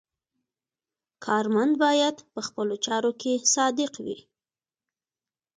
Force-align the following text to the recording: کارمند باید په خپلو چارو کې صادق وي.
کارمند 1.25 1.73
باید 1.83 2.15
په 2.33 2.41
خپلو 2.47 2.75
چارو 2.85 3.11
کې 3.21 3.33
صادق 3.53 3.91
وي. 4.05 4.17